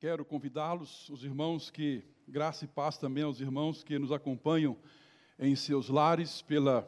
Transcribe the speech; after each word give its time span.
Quero 0.00 0.24
convidá-los, 0.24 1.08
os 1.08 1.24
irmãos 1.24 1.70
que, 1.70 2.04
graça 2.28 2.64
e 2.64 2.68
paz 2.68 2.98
também 2.98 3.22
aos 3.22 3.40
irmãos 3.40 3.82
que 3.82 3.98
nos 3.98 4.12
acompanham 4.12 4.76
em 5.38 5.56
seus 5.56 5.88
lares 5.88 6.42
pela, 6.42 6.86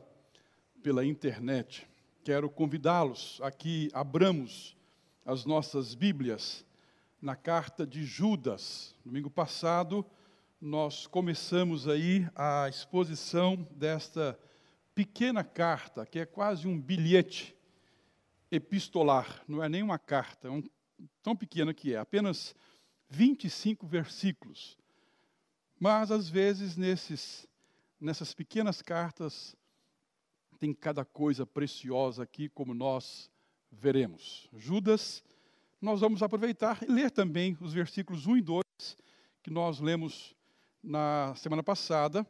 pela 0.82 1.04
internet. 1.04 1.88
Quero 2.24 2.50
convidá-los 2.50 3.40
a 3.42 3.50
que 3.50 3.88
abramos 3.94 4.76
as 5.24 5.44
nossas 5.44 5.94
Bíblias 5.94 6.64
na 7.22 7.34
carta 7.34 7.86
de 7.86 8.04
Judas. 8.04 8.94
Domingo 9.04 9.30
passado, 9.30 10.04
nós 10.60 11.06
começamos 11.06 11.88
aí 11.88 12.28
a 12.34 12.68
exposição 12.68 13.66
desta 13.70 14.38
pequena 14.94 15.44
carta, 15.44 16.04
que 16.04 16.18
é 16.18 16.26
quase 16.26 16.66
um 16.66 16.78
bilhete 16.78 17.56
epistolar, 18.50 19.42
não 19.46 19.62
é 19.62 19.68
nem 19.68 19.82
uma 19.82 19.98
carta, 19.98 20.48
é 20.48 20.50
um, 20.50 20.62
tão 21.22 21.36
pequena 21.36 21.72
que 21.72 21.94
é, 21.94 21.98
apenas 21.98 22.54
25 23.08 23.86
versículos. 23.86 24.76
Mas, 25.78 26.10
às 26.10 26.28
vezes, 26.28 26.76
nesses, 26.76 27.46
nessas 28.00 28.32
pequenas 28.34 28.80
cartas, 28.80 29.54
tem 30.58 30.72
cada 30.72 31.04
coisa 31.04 31.46
preciosa 31.46 32.22
aqui, 32.22 32.48
como 32.48 32.72
nós 32.72 33.30
veremos. 33.70 34.48
Judas, 34.56 35.22
nós 35.80 36.00
vamos 36.00 36.22
aproveitar 36.22 36.82
e 36.82 36.86
ler 36.86 37.10
também 37.10 37.56
os 37.60 37.72
versículos 37.72 38.26
1 38.26 38.38
e 38.38 38.42
2, 38.42 38.64
que 39.42 39.50
nós 39.50 39.80
lemos 39.80 40.34
na 40.82 41.34
semana 41.36 41.62
passada, 41.62 42.26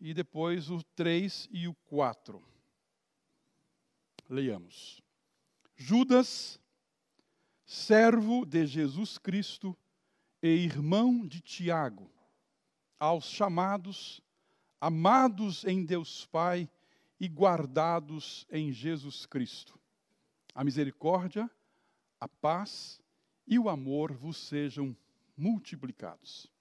e 0.00 0.14
depois 0.14 0.70
o 0.70 0.82
3 0.94 1.48
e 1.50 1.66
o 1.66 1.74
4. 1.86 2.42
Leiamos. 4.28 5.02
Judas, 5.76 6.60
servo 7.64 8.44
de 8.44 8.66
Jesus 8.66 9.18
Cristo 9.18 9.76
e 10.46 10.48
irmão 10.48 11.26
de 11.26 11.40
Tiago, 11.40 12.10
aos 13.00 13.24
chamados, 13.24 14.20
amados 14.78 15.64
em 15.64 15.82
Deus 15.82 16.26
Pai 16.26 16.68
e 17.18 17.26
guardados 17.26 18.46
em 18.50 18.70
Jesus 18.70 19.24
Cristo. 19.24 19.80
A 20.54 20.62
misericórdia, 20.62 21.50
a 22.20 22.28
paz 22.28 23.00
e 23.46 23.58
o 23.58 23.70
amor 23.70 24.12
vos 24.12 24.36
sejam 24.36 24.94
multiplicados. 25.34 26.52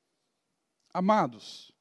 Amados, 0.94 1.74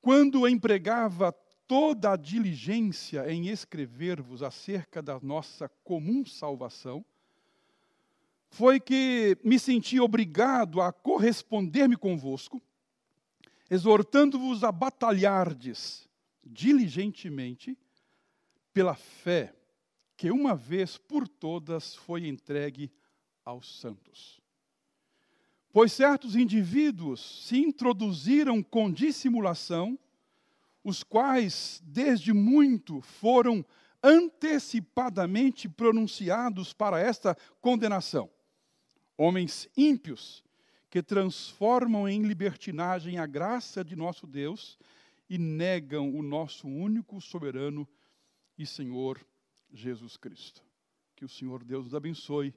quando 0.00 0.48
empregava 0.48 1.32
toda 1.68 2.12
a 2.12 2.16
diligência 2.16 3.30
em 3.30 3.48
escrever-vos 3.48 4.42
acerca 4.42 5.02
da 5.02 5.20
nossa 5.20 5.68
comum 5.84 6.24
salvação, 6.24 7.04
foi 8.52 8.78
que 8.78 9.38
me 9.42 9.58
senti 9.58 9.98
obrigado 9.98 10.82
a 10.82 10.92
corresponder-me 10.92 11.96
convosco, 11.96 12.60
exortando-vos 13.70 14.62
a 14.62 14.70
batalhardes 14.70 16.06
diligentemente 16.44 17.78
pela 18.74 18.94
fé 18.94 19.54
que 20.18 20.30
uma 20.30 20.54
vez 20.54 20.98
por 20.98 21.26
todas 21.26 21.94
foi 21.94 22.28
entregue 22.28 22.92
aos 23.42 23.80
santos. 23.80 24.38
Pois 25.72 25.90
certos 25.90 26.36
indivíduos 26.36 27.46
se 27.46 27.56
introduziram 27.56 28.62
com 28.62 28.92
dissimulação, 28.92 29.98
os 30.84 31.02
quais 31.02 31.82
desde 31.86 32.34
muito 32.34 33.00
foram 33.00 33.64
antecipadamente 34.02 35.70
pronunciados 35.70 36.74
para 36.74 37.00
esta 37.00 37.34
condenação. 37.58 38.28
Homens 39.16 39.68
ímpios 39.76 40.42
que 40.90 41.02
transformam 41.02 42.08
em 42.08 42.22
libertinagem 42.22 43.18
a 43.18 43.26
graça 43.26 43.84
de 43.84 43.96
nosso 43.96 44.26
Deus 44.26 44.78
e 45.28 45.38
negam 45.38 46.14
o 46.14 46.22
nosso 46.22 46.68
único 46.68 47.20
soberano 47.20 47.88
e 48.58 48.66
Senhor 48.66 49.24
Jesus 49.72 50.16
Cristo. 50.16 50.62
Que 51.16 51.24
o 51.24 51.28
Senhor 51.28 51.64
Deus 51.64 51.84
nos 51.84 51.94
abençoe 51.94 52.54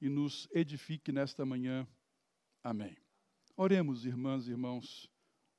e 0.00 0.08
nos 0.08 0.48
edifique 0.52 1.12
nesta 1.12 1.46
manhã. 1.46 1.86
Amém. 2.62 2.96
Oremos, 3.56 4.04
irmãs 4.04 4.46
e 4.46 4.50
irmãos, 4.50 5.08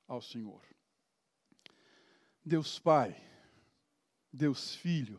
ao 0.06 0.20
Senhor. 0.20 0.62
Deus 2.44 2.78
Pai, 2.78 3.16
Deus 4.32 4.74
Filho, 4.74 5.18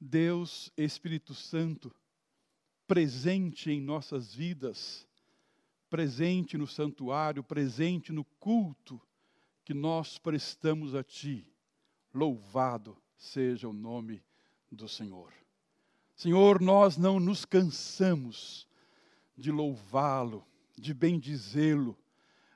Deus 0.00 0.72
Espírito 0.76 1.34
Santo, 1.34 1.94
presente 2.86 3.70
em 3.70 3.80
nossas 3.80 4.34
vidas, 4.34 5.06
presente 5.90 6.56
no 6.56 6.66
santuário, 6.66 7.42
presente 7.42 8.12
no 8.12 8.24
culto 8.38 9.00
que 9.64 9.74
nós 9.74 10.18
prestamos 10.18 10.94
a 10.94 11.02
Ti. 11.02 11.52
Louvado 12.14 12.96
seja 13.16 13.68
o 13.68 13.72
nome 13.72 14.22
do 14.70 14.88
Senhor. 14.88 15.32
Senhor, 16.14 16.60
nós 16.60 16.96
não 16.96 17.20
nos 17.20 17.44
cansamos 17.44 18.66
de 19.36 19.50
louvá-lo, 19.50 20.46
de 20.78 20.94
bendizê-lo, 20.94 21.96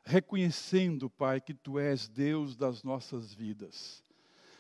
reconhecendo, 0.05 1.11
Pai, 1.11 1.41
que 1.41 1.53
Tu 1.53 1.79
és 1.79 2.09
Deus 2.09 2.57
das 2.57 2.83
nossas 2.83 3.35
vidas. 3.35 4.03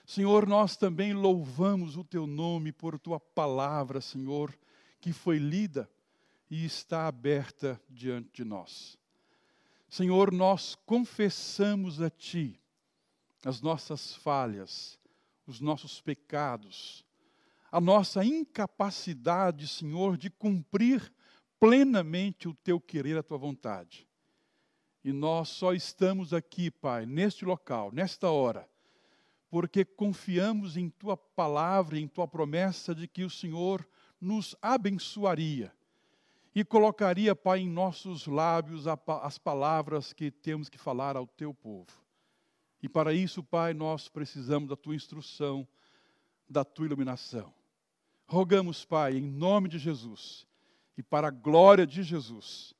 Senhor, 0.04 0.46
nós 0.46 0.76
também 0.76 1.14
louvamos 1.14 1.96
o 1.96 2.04
Teu 2.04 2.26
nome 2.26 2.72
por 2.72 2.98
Tua 2.98 3.18
palavra, 3.18 4.00
Senhor, 4.00 4.54
que 5.00 5.12
foi 5.12 5.38
lida 5.38 5.90
e 6.50 6.64
está 6.64 7.06
aberta 7.06 7.80
diante 7.88 8.30
de 8.32 8.44
nós. 8.44 8.98
Senhor, 9.88 10.32
nós 10.32 10.76
confessamos 10.86 12.00
a 12.00 12.10
Ti 12.10 12.60
as 13.44 13.60
nossas 13.60 14.14
falhas, 14.14 14.98
os 15.46 15.60
nossos 15.60 16.00
pecados, 16.00 17.04
a 17.72 17.80
nossa 17.80 18.24
incapacidade, 18.24 19.66
Senhor, 19.66 20.16
de 20.16 20.28
cumprir 20.28 21.12
plenamente 21.58 22.48
o 22.48 22.54
teu 22.54 22.80
querer, 22.80 23.16
a 23.16 23.22
tua 23.22 23.38
vontade. 23.38 24.06
E 25.02 25.12
nós 25.12 25.48
só 25.48 25.72
estamos 25.72 26.34
aqui, 26.34 26.70
Pai, 26.70 27.06
neste 27.06 27.44
local, 27.44 27.90
nesta 27.92 28.28
hora, 28.28 28.68
porque 29.48 29.84
confiamos 29.84 30.76
em 30.76 30.90
tua 30.90 31.16
palavra, 31.16 31.98
em 31.98 32.06
tua 32.06 32.28
promessa 32.28 32.94
de 32.94 33.08
que 33.08 33.24
o 33.24 33.30
Senhor 33.30 33.86
nos 34.20 34.54
abençoaria 34.60 35.72
e 36.54 36.64
colocaria, 36.64 37.34
Pai, 37.34 37.60
em 37.60 37.68
nossos 37.68 38.26
lábios 38.26 38.84
as 38.86 39.38
palavras 39.38 40.12
que 40.12 40.30
temos 40.30 40.68
que 40.68 40.78
falar 40.78 41.16
ao 41.16 41.26
teu 41.26 41.54
povo. 41.54 41.92
E 42.82 42.88
para 42.88 43.12
isso, 43.12 43.42
Pai, 43.42 43.72
nós 43.72 44.08
precisamos 44.08 44.68
da 44.68 44.76
tua 44.76 44.94
instrução, 44.94 45.66
da 46.48 46.64
tua 46.64 46.86
iluminação. 46.86 47.52
Rogamos, 48.26 48.84
Pai, 48.84 49.16
em 49.16 49.22
nome 49.22 49.68
de 49.68 49.78
Jesus 49.78 50.46
e 50.96 51.02
para 51.02 51.28
a 51.28 51.30
glória 51.30 51.86
de 51.86 52.02
Jesus, 52.02 52.74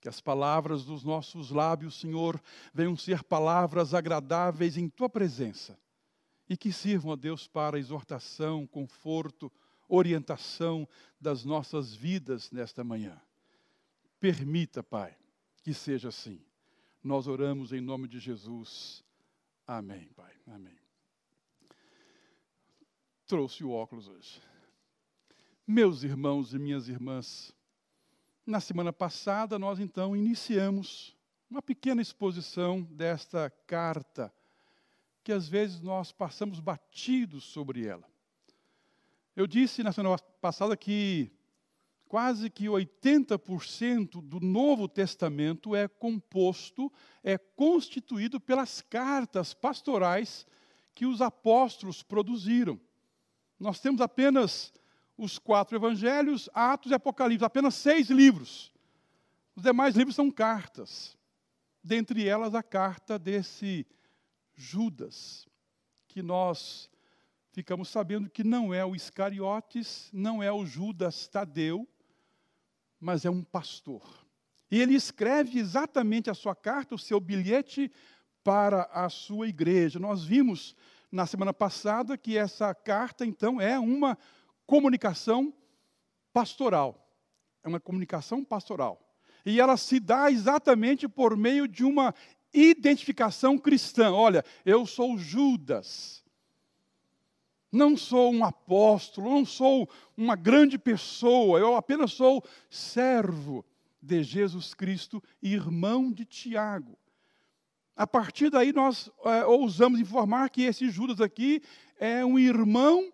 que 0.00 0.08
as 0.08 0.20
palavras 0.20 0.84
dos 0.84 1.04
nossos 1.04 1.50
lábios, 1.50 2.00
Senhor, 2.00 2.40
venham 2.74 2.96
ser 2.96 3.22
palavras 3.22 3.94
agradáveis 3.94 4.76
em 4.76 4.88
tua 4.88 5.08
presença 5.08 5.78
e 6.48 6.56
que 6.56 6.72
sirvam 6.72 7.12
a 7.12 7.16
Deus 7.16 7.46
para 7.46 7.78
exortação, 7.78 8.66
conforto, 8.66 9.50
orientação 9.94 10.88
das 11.20 11.44
nossas 11.44 11.94
vidas 11.94 12.50
nesta 12.50 12.82
manhã. 12.82 13.20
Permita, 14.18 14.82
Pai, 14.82 15.14
que 15.62 15.74
seja 15.74 16.08
assim. 16.08 16.40
Nós 17.02 17.26
oramos 17.26 17.72
em 17.72 17.80
nome 17.80 18.08
de 18.08 18.18
Jesus. 18.18 19.04
Amém, 19.66 20.08
Pai. 20.16 20.32
Amém. 20.46 20.78
Trouxe 23.26 23.64
o 23.64 23.70
óculos 23.70 24.08
hoje. 24.08 24.40
Meus 25.66 26.02
irmãos 26.02 26.54
e 26.54 26.58
minhas 26.58 26.88
irmãs, 26.88 27.54
na 28.46 28.60
semana 28.60 28.92
passada 28.92 29.58
nós 29.58 29.78
então 29.78 30.16
iniciamos 30.16 31.16
uma 31.50 31.62
pequena 31.62 32.00
exposição 32.00 32.82
desta 32.82 33.50
carta, 33.66 34.32
que 35.22 35.32
às 35.32 35.46
vezes 35.46 35.80
nós 35.80 36.12
passamos 36.12 36.60
batidos 36.60 37.44
sobre 37.44 37.86
ela. 37.86 38.11
Eu 39.34 39.46
disse 39.46 39.82
na 39.82 39.92
semana 39.92 40.18
passada 40.40 40.76
que 40.76 41.32
quase 42.06 42.50
que 42.50 42.66
80% 42.66 44.20
do 44.20 44.38
Novo 44.38 44.86
Testamento 44.86 45.74
é 45.74 45.88
composto, 45.88 46.92
é 47.24 47.38
constituído 47.38 48.38
pelas 48.38 48.82
cartas 48.82 49.54
pastorais 49.54 50.46
que 50.94 51.06
os 51.06 51.22
apóstolos 51.22 52.02
produziram. 52.02 52.78
Nós 53.58 53.80
temos 53.80 54.02
apenas 54.02 54.70
os 55.16 55.38
quatro 55.38 55.76
evangelhos, 55.76 56.50
Atos 56.52 56.90
e 56.90 56.94
Apocalipse, 56.94 57.44
apenas 57.44 57.74
seis 57.74 58.10
livros. 58.10 58.70
Os 59.56 59.62
demais 59.62 59.96
livros 59.96 60.14
são 60.14 60.30
cartas. 60.30 61.16
Dentre 61.82 62.28
elas, 62.28 62.54
a 62.54 62.62
carta 62.62 63.18
desse 63.18 63.86
Judas, 64.54 65.48
que 66.06 66.20
nós 66.22 66.90
ficamos 67.52 67.88
sabendo 67.90 68.30
que 68.30 68.42
não 68.42 68.72
é 68.72 68.84
o 68.84 68.96
Iscariotes, 68.96 70.08
não 70.12 70.42
é 70.42 70.50
o 70.50 70.64
Judas 70.64 71.28
Tadeu, 71.28 71.86
mas 72.98 73.24
é 73.24 73.30
um 73.30 73.42
pastor. 73.42 74.26
E 74.70 74.80
ele 74.80 74.94
escreve 74.94 75.58
exatamente 75.58 76.30
a 76.30 76.34
sua 76.34 76.54
carta, 76.54 76.94
o 76.94 76.98
seu 76.98 77.20
bilhete 77.20 77.92
para 78.42 78.84
a 78.84 79.08
sua 79.10 79.46
igreja. 79.48 79.98
Nós 79.98 80.24
vimos 80.24 80.74
na 81.10 81.26
semana 81.26 81.52
passada 81.52 82.16
que 82.16 82.38
essa 82.38 82.74
carta, 82.74 83.26
então, 83.26 83.60
é 83.60 83.78
uma 83.78 84.16
comunicação 84.66 85.52
pastoral. 86.32 87.06
É 87.62 87.68
uma 87.68 87.78
comunicação 87.78 88.42
pastoral. 88.42 88.98
E 89.44 89.60
ela 89.60 89.76
se 89.76 90.00
dá 90.00 90.30
exatamente 90.30 91.06
por 91.06 91.36
meio 91.36 91.68
de 91.68 91.84
uma 91.84 92.14
identificação 92.54 93.58
cristã. 93.58 94.10
Olha, 94.12 94.42
eu 94.64 94.86
sou 94.86 95.18
Judas. 95.18 96.21
Não 97.72 97.96
sou 97.96 98.30
um 98.30 98.44
apóstolo, 98.44 99.30
não 99.30 99.46
sou 99.46 99.88
uma 100.14 100.36
grande 100.36 100.78
pessoa, 100.78 101.58
eu 101.58 101.74
apenas 101.74 102.12
sou 102.12 102.44
servo 102.68 103.64
de 104.00 104.22
Jesus 104.22 104.74
Cristo, 104.74 105.22
irmão 105.42 106.12
de 106.12 106.26
Tiago. 106.26 106.98
A 107.96 108.06
partir 108.06 108.50
daí, 108.50 108.72
nós 108.72 109.10
é, 109.24 109.44
ousamos 109.46 110.00
informar 110.00 110.50
que 110.50 110.62
esse 110.62 110.90
Judas 110.90 111.20
aqui 111.20 111.62
é 111.98 112.24
um 112.24 112.38
irmão 112.38 113.10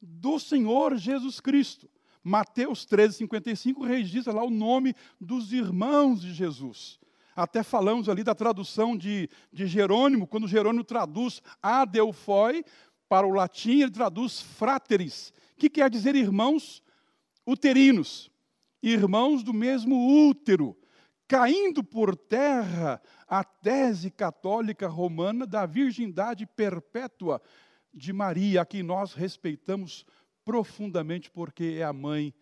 do 0.00 0.38
Senhor 0.38 0.96
Jesus 0.96 1.40
Cristo. 1.40 1.90
Mateus 2.22 2.84
13, 2.84 3.16
55 3.16 3.84
registra 3.84 4.32
lá 4.32 4.44
o 4.44 4.50
nome 4.50 4.94
dos 5.20 5.52
irmãos 5.52 6.20
de 6.20 6.32
Jesus. 6.32 6.98
Até 7.34 7.62
falamos 7.62 8.08
ali 8.08 8.24
da 8.24 8.34
tradução 8.34 8.96
de, 8.96 9.30
de 9.52 9.66
Jerônimo, 9.66 10.26
quando 10.26 10.48
Jerônimo 10.48 10.82
traduz 10.82 11.40
adelphoi 11.62 12.64
para 13.08 13.26
o 13.26 13.30
latim, 13.30 13.80
ele 13.80 13.90
traduz 13.90 14.40
frateris, 14.40 15.32
que 15.56 15.70
quer 15.70 15.88
dizer 15.90 16.14
irmãos 16.14 16.82
uterinos, 17.46 18.30
irmãos 18.82 19.42
do 19.42 19.54
mesmo 19.54 20.28
útero, 20.28 20.76
caindo 21.26 21.82
por 21.82 22.16
terra 22.16 23.00
a 23.26 23.42
tese 23.42 24.10
católica 24.10 24.86
romana 24.86 25.46
da 25.46 25.66
virgindade 25.66 26.46
perpétua 26.46 27.40
de 27.92 28.12
Maria, 28.12 28.62
a 28.62 28.66
quem 28.66 28.82
nós 28.82 29.12
respeitamos 29.12 30.04
profundamente 30.44 31.30
porque 31.30 31.76
é 31.78 31.84
a 31.84 31.92
mãe 31.92 32.34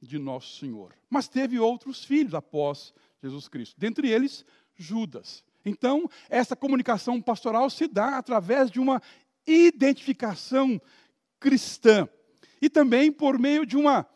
de 0.00 0.18
nosso 0.18 0.58
Senhor. 0.58 0.94
Mas 1.08 1.28
teve 1.28 1.58
outros 1.58 2.04
filhos 2.04 2.34
após 2.34 2.92
Jesus 3.22 3.48
Cristo, 3.48 3.78
dentre 3.78 4.10
eles 4.10 4.44
Judas. 4.76 5.42
Então, 5.64 6.08
essa 6.28 6.54
comunicação 6.54 7.22
pastoral 7.22 7.70
se 7.70 7.88
dá 7.88 8.18
através 8.18 8.70
de 8.70 8.78
uma 8.78 9.00
identificação 9.46 10.80
cristã. 11.38 12.08
E 12.60 12.70
também 12.70 13.12
por 13.12 13.38
meio 13.38 13.66
de 13.66 13.76
uma 13.76 14.06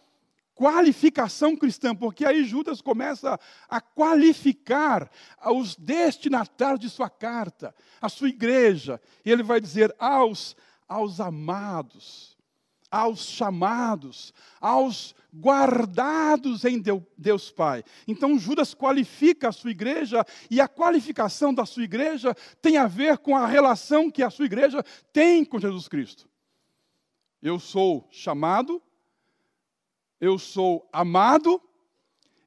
qualificação 0.54 1.56
cristã, 1.56 1.94
porque 1.94 2.26
aí 2.26 2.44
Judas 2.44 2.80
começa 2.80 3.38
a 3.68 3.80
qualificar 3.80 5.08
os 5.52 5.76
destinatários 5.76 6.80
de 6.80 6.90
sua 6.90 7.08
carta, 7.08 7.72
a 8.00 8.08
sua 8.08 8.28
igreja, 8.28 9.00
e 9.24 9.30
ele 9.30 9.42
vai 9.44 9.60
dizer 9.60 9.94
aos 9.98 10.56
aos 10.88 11.20
amados, 11.20 12.37
aos 12.90 13.26
chamados, 13.26 14.32
aos 14.60 15.14
guardados 15.34 16.64
em 16.64 16.82
Deus 17.16 17.50
Pai. 17.50 17.84
Então 18.06 18.38
Judas 18.38 18.74
qualifica 18.74 19.48
a 19.48 19.52
sua 19.52 19.70
igreja 19.70 20.24
e 20.50 20.60
a 20.60 20.68
qualificação 20.68 21.52
da 21.52 21.66
sua 21.66 21.84
igreja 21.84 22.34
tem 22.62 22.76
a 22.76 22.86
ver 22.86 23.18
com 23.18 23.36
a 23.36 23.46
relação 23.46 24.10
que 24.10 24.22
a 24.22 24.30
sua 24.30 24.46
igreja 24.46 24.82
tem 25.12 25.44
com 25.44 25.58
Jesus 25.58 25.88
Cristo. 25.88 26.28
Eu 27.42 27.60
sou 27.60 28.08
chamado, 28.10 28.82
eu 30.20 30.38
sou 30.38 30.88
amado 30.92 31.62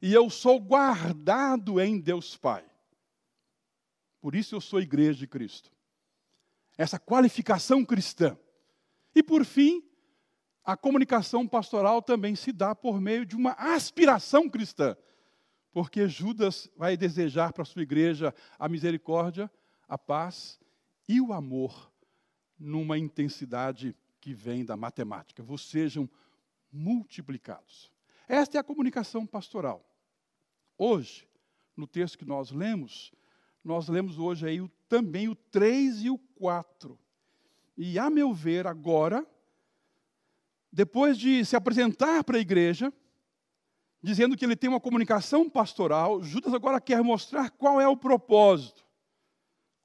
e 0.01 0.13
eu 0.13 0.29
sou 0.29 0.59
guardado 0.59 1.79
em 1.79 1.99
Deus 1.99 2.35
Pai. 2.35 2.65
Por 4.19 4.35
isso 4.35 4.55
eu 4.55 4.61
sou 4.61 4.81
igreja 4.81 5.19
de 5.19 5.27
Cristo. 5.27 5.71
Essa 6.77 6.99
qualificação 6.99 7.85
cristã. 7.85 8.37
E 9.13 9.21
por 9.21 9.45
fim, 9.45 9.83
a 10.63 10.77
comunicação 10.77 11.47
pastoral 11.47 12.01
também 12.01 12.35
se 12.35 12.51
dá 12.51 12.75
por 12.75 13.01
meio 13.01 13.25
de 13.25 13.35
uma 13.35 13.51
aspiração 13.53 14.49
cristã. 14.49 14.95
Porque 15.71 16.07
Judas 16.07 16.69
vai 16.75 16.95
desejar 16.95 17.53
para 17.53 17.63
a 17.63 17.65
sua 17.65 17.81
igreja 17.81 18.33
a 18.59 18.67
misericórdia, 18.69 19.49
a 19.87 19.97
paz 19.97 20.59
e 21.07 21.19
o 21.19 21.33
amor 21.33 21.91
numa 22.59 22.97
intensidade 22.97 23.95
que 24.19 24.33
vem 24.33 24.63
da 24.63 24.77
matemática. 24.77 25.41
Vos 25.41 25.67
sejam 25.67 26.09
multiplicados. 26.71 27.91
Esta 28.27 28.57
é 28.57 28.59
a 28.61 28.63
comunicação 28.63 29.25
pastoral. 29.25 29.83
Hoje, 30.77 31.27
no 31.75 31.87
texto 31.87 32.17
que 32.17 32.25
nós 32.25 32.51
lemos, 32.51 33.11
nós 33.63 33.87
lemos 33.87 34.19
hoje 34.19 34.47
aí 34.47 34.71
também 34.87 35.27
o 35.27 35.35
3 35.35 36.03
e 36.03 36.09
o 36.09 36.17
4. 36.17 36.97
E, 37.77 37.97
a 37.97 38.09
meu 38.09 38.33
ver, 38.33 38.67
agora, 38.67 39.25
depois 40.71 41.17
de 41.17 41.43
se 41.43 41.55
apresentar 41.55 42.23
para 42.23 42.37
a 42.37 42.41
igreja, 42.41 42.93
dizendo 44.01 44.37
que 44.37 44.45
ele 44.45 44.55
tem 44.55 44.69
uma 44.69 44.79
comunicação 44.79 45.49
pastoral, 45.49 46.23
Judas 46.23 46.53
agora 46.53 46.79
quer 46.79 47.03
mostrar 47.03 47.49
qual 47.51 47.79
é 47.81 47.87
o 47.87 47.97
propósito. 47.97 48.85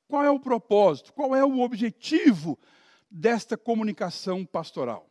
Qual 0.08 0.24
é 0.24 0.30
o 0.30 0.38
propósito? 0.38 1.12
Qual 1.12 1.34
é 1.34 1.44
o 1.44 1.60
objetivo 1.60 2.58
desta 3.10 3.56
comunicação 3.56 4.44
pastoral? 4.44 5.10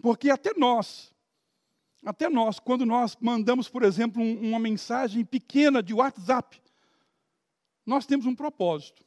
Porque 0.00 0.30
até 0.30 0.52
nós, 0.56 1.14
até 2.04 2.28
nós, 2.30 2.58
quando 2.58 2.86
nós 2.86 3.16
mandamos, 3.20 3.68
por 3.68 3.82
exemplo, 3.82 4.22
um, 4.22 4.48
uma 4.48 4.58
mensagem 4.58 5.22
pequena 5.24 5.82
de 5.82 5.92
WhatsApp, 5.92 6.60
nós 7.84 8.06
temos 8.06 8.24
um 8.24 8.34
propósito, 8.34 9.04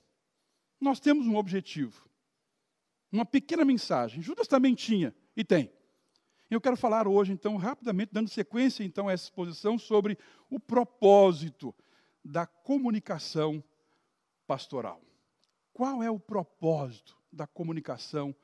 nós 0.79 0.99
temos 0.99 1.25
um 1.25 1.35
objetivo. 1.35 2.07
Uma 3.11 3.25
pequena 3.25 3.63
mensagem. 3.63 4.21
Judas 4.21 4.47
também 4.47 4.73
tinha. 4.75 5.13
E 5.35 5.43
tem. 5.43 5.71
Eu 6.49 6.61
quero 6.61 6.77
falar 6.77 7.07
hoje, 7.07 7.31
então, 7.31 7.57
rapidamente, 7.57 8.13
dando 8.13 8.29
sequência, 8.29 8.83
então, 8.83 9.07
a 9.07 9.13
essa 9.13 9.23
exposição 9.23 9.77
sobre 9.77 10.17
o 10.49 10.59
propósito 10.59 11.73
da 12.23 12.45
comunicação 12.45 13.63
pastoral. 14.45 15.01
Qual 15.73 16.03
é 16.03 16.11
o 16.11 16.19
propósito 16.19 17.17
da 17.31 17.47
comunicação 17.47 18.35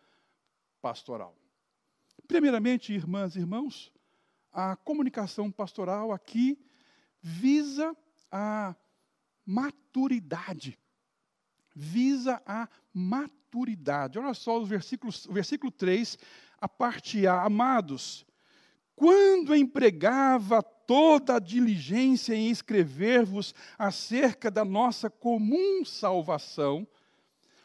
pastoral? 0.82 1.38
Primeiramente, 2.28 2.94
irmãs 2.94 3.36
e 3.36 3.40
irmãos, 3.40 3.94
a 4.52 4.76
comunicação 4.76 5.52
pastoral 5.52 6.12
aqui 6.12 6.58
visa 7.22 7.96
a 8.32 8.76
maturidade. 9.46 10.80
Visa 11.76 12.42
a 12.46 12.68
maturidade. 12.94 14.18
Olha 14.18 14.34
só 14.34 14.60
os 14.60 14.68
versículos, 14.68 15.26
o 15.26 15.34
versículo 15.34 15.72
3 15.72 16.18
a 16.62 16.68
parte 16.68 17.26
A, 17.28 17.44
amados, 17.44 18.26
quando 18.96 19.56
empregava 19.56 20.62
toda 20.62 21.36
a 21.36 21.40
diligência 21.40 22.34
em 22.34 22.50
escrever-vos 22.50 23.54
acerca 23.78 24.50
da 24.50 24.66
nossa 24.66 25.10
comum 25.10 25.86
salvação, 25.86 26.88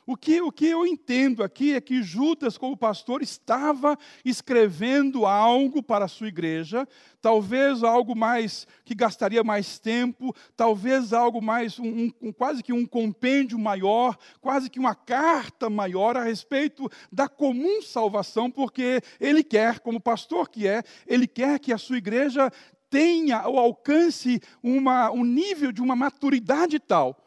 o 0.06 0.16
que, 0.16 0.40
o 0.42 0.52
que 0.52 0.66
eu 0.66 0.86
entendo 0.86 1.42
aqui 1.42 1.74
é 1.74 1.80
que 1.80 2.02
Judas, 2.02 2.58
como 2.58 2.76
pastor, 2.76 3.22
estava 3.22 3.98
escrevendo 4.24 5.24
algo 5.24 5.82
para 5.82 6.04
a 6.04 6.08
sua 6.08 6.28
igreja, 6.28 6.86
talvez 7.22 7.82
algo 7.82 8.14
mais 8.14 8.66
que 8.84 8.94
gastaria 8.94 9.42
mais 9.42 9.78
tempo, 9.78 10.34
talvez 10.54 11.14
algo 11.14 11.40
mais, 11.40 11.78
um, 11.78 12.10
um, 12.20 12.32
quase 12.32 12.62
que 12.62 12.72
um 12.72 12.84
compêndio 12.84 13.58
maior, 13.58 14.18
quase 14.40 14.68
que 14.68 14.78
uma 14.78 14.94
carta 14.94 15.70
maior 15.70 16.16
a 16.16 16.24
respeito 16.24 16.90
da 17.10 17.26
comum 17.26 17.80
salvação, 17.80 18.50
porque 18.50 19.00
ele 19.18 19.42
quer, 19.42 19.80
como 19.80 19.98
pastor 19.98 20.50
que 20.50 20.68
é, 20.68 20.82
ele 21.06 21.26
quer 21.26 21.58
que 21.58 21.72
a 21.72 21.78
sua 21.78 21.96
igreja 21.96 22.50
tenha 22.90 23.48
ou 23.48 23.58
alcance 23.58 24.40
uma, 24.62 25.10
um 25.10 25.24
nível 25.24 25.72
de 25.72 25.80
uma 25.80 25.96
maturidade 25.96 26.78
tal 26.78 27.23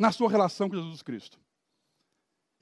na 0.00 0.10
sua 0.10 0.30
relação 0.30 0.66
com 0.66 0.76
Jesus 0.76 1.02
Cristo. 1.02 1.38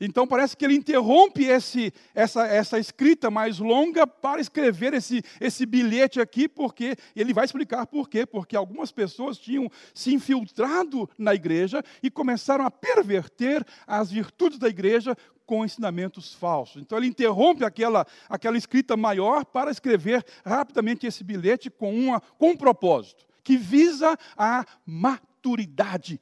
Então 0.00 0.26
parece 0.26 0.56
que 0.56 0.64
ele 0.64 0.74
interrompe 0.74 1.44
esse, 1.44 1.92
essa, 2.14 2.46
essa 2.46 2.78
escrita 2.78 3.30
mais 3.30 3.58
longa 3.58 4.06
para 4.06 4.40
escrever 4.40 4.92
esse, 4.94 5.22
esse 5.40 5.64
bilhete 5.64 6.20
aqui, 6.20 6.48
porque 6.48 6.96
ele 7.14 7.32
vai 7.32 7.44
explicar 7.44 7.86
por 7.86 8.08
quê. 8.08 8.26
Porque 8.26 8.56
algumas 8.56 8.90
pessoas 8.90 9.38
tinham 9.38 9.70
se 9.94 10.12
infiltrado 10.12 11.08
na 11.16 11.32
igreja 11.32 11.82
e 12.02 12.10
começaram 12.10 12.64
a 12.64 12.70
perverter 12.70 13.64
as 13.86 14.10
virtudes 14.10 14.58
da 14.58 14.68
igreja 14.68 15.16
com 15.46 15.64
ensinamentos 15.64 16.34
falsos. 16.34 16.82
Então 16.82 16.98
ele 16.98 17.06
interrompe 17.06 17.64
aquela, 17.64 18.04
aquela 18.28 18.58
escrita 18.58 18.96
maior 18.96 19.44
para 19.44 19.70
escrever 19.70 20.24
rapidamente 20.44 21.06
esse 21.06 21.22
bilhete 21.22 21.70
com, 21.70 21.94
uma, 21.94 22.20
com 22.20 22.50
um 22.50 22.56
propósito, 22.56 23.24
que 23.42 23.56
visa 23.56 24.16
a 24.36 24.64
maturidade 24.84 26.20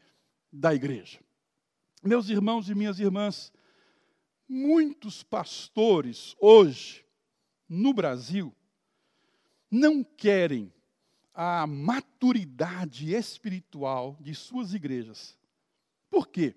da 0.57 0.75
igreja. 0.75 1.21
Meus 2.03 2.29
irmãos 2.29 2.69
e 2.69 2.75
minhas 2.75 2.99
irmãs, 2.99 3.53
muitos 4.49 5.23
pastores 5.23 6.35
hoje, 6.41 7.05
no 7.69 7.93
Brasil, 7.93 8.55
não 9.71 10.03
querem 10.03 10.73
a 11.35 11.67
maturidade 11.67 13.15
espiritual 13.15 14.17
de 14.21 14.35
suas 14.35 14.73
igrejas. 14.73 15.37
Por 16.09 16.29
quê? 16.29 16.55